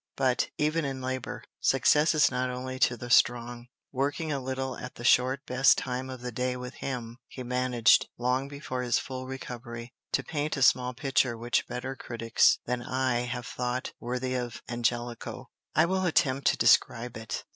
[0.15, 3.67] But, even in labor, success is not only to the strong.
[3.91, 8.07] Working a little at the short best time of the day with him, he managed,
[8.17, 13.25] long before his full recovery, to paint a small picture which better critics than I
[13.27, 17.43] have thought worthy of Angelico, I will attempt to describe it.